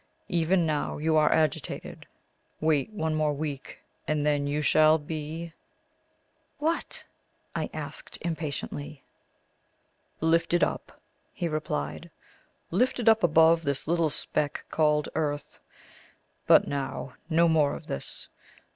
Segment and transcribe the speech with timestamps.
[0.29, 2.07] Even now you are agitated.
[2.59, 5.53] Wait one week more, and then you shall be"
[6.57, 7.05] "What?"
[7.55, 9.03] I asked impatiently.
[10.19, 10.99] "Lifted up,"
[11.31, 12.09] he replied.
[12.71, 15.59] "Lifted up above this little speck called earth.
[16.47, 18.27] But now, no more of this.